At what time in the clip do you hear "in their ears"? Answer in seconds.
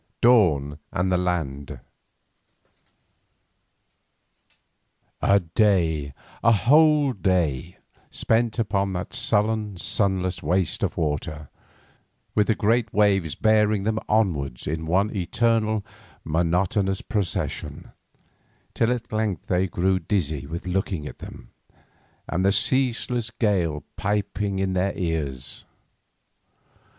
24.57-25.63